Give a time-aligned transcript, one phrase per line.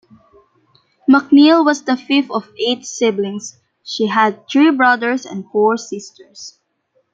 [1.07, 6.57] MacNeil was the fifth of eight siblings; she had three brothers and four sisters.